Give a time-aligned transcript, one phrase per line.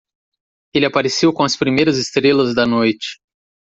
[0.73, 3.19] Ele apareceu com as primeiras estrelas da noite.